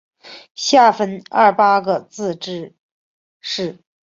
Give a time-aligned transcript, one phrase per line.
[0.55, 2.73] 下分廿八个自治
[3.39, 3.77] 市。